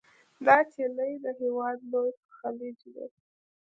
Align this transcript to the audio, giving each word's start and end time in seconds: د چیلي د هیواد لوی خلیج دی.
د 0.45 0.47
چیلي 0.71 1.11
د 1.23 1.25
هیواد 1.41 1.77
لوی 1.91 2.11
خلیج 2.37 2.79
دی. 2.93 3.07